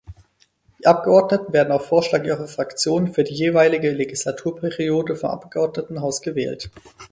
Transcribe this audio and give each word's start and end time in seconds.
Die 0.79 0.87
Abgeordneten 0.87 1.53
werden 1.53 1.71
auf 1.71 1.85
Vorschlag 1.85 2.23
ihrer 2.23 2.47
Fraktionen 2.47 3.13
für 3.13 3.23
die 3.23 3.35
jeweilige 3.35 3.91
Legislaturperiode 3.91 5.15
vom 5.15 5.29
Abgeordnetenhaus 5.29 6.23
gewählt. 6.23 6.71